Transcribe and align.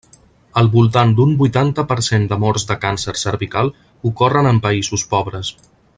Al 0.61 0.69
voltant 0.75 1.11
d'un 1.19 1.35
vuitanta 1.41 1.85
per 1.91 1.97
cent 2.07 2.25
de 2.31 2.39
morts 2.45 2.65
de 2.71 2.79
càncer 2.87 3.15
cervical 3.25 3.73
ocorren 4.13 4.51
en 4.55 4.63
països 4.69 5.05
pobres. 5.13 5.55